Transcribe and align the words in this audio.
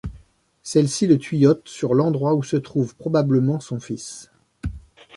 Celle-ci 0.63 1.05
le 1.05 1.19
tuyaute 1.19 1.69
sur 1.69 1.93
lʼendroit 1.93 2.33
où 2.33 2.41
se 2.41 2.55
trouve 2.57 2.95
probablement 2.95 3.59
son 3.59 3.79
fils. 3.79 4.31